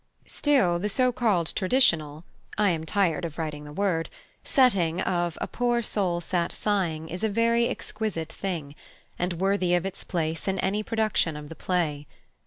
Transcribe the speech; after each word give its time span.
Still, 0.25 0.79
the 0.79 0.89
so 0.89 1.11
called 1.11 1.53
traditional 1.55 2.25
(I 2.57 2.71
am 2.71 2.87
tired 2.87 3.23
of 3.23 3.37
writing 3.37 3.65
the 3.65 3.71
word) 3.71 4.09
setting 4.43 4.99
of 4.99 5.37
"A 5.39 5.45
poor 5.45 5.83
soul 5.83 6.21
sat 6.21 6.51
sighing" 6.51 7.07
is 7.07 7.23
a 7.23 7.29
very 7.29 7.69
exquisite 7.69 8.31
thing, 8.33 8.73
and 9.19 9.33
worthy 9.33 9.75
of 9.75 9.85
its 9.85 10.03
place 10.03 10.47
in 10.47 10.57
any 10.57 10.81
production 10.81 11.37
of 11.37 11.49
the 11.49 11.55
play. 11.55 12.07